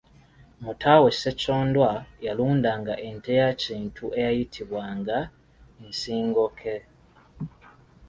[0.63, 1.89] Mutaawe Ssekyondwa
[2.25, 5.17] yalundanga ente ya Kintu eyayitibwanga
[5.87, 6.75] nsingoke.